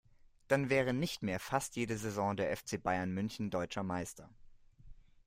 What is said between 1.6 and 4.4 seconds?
jede Saison der FC Bayern München deutscher Meister.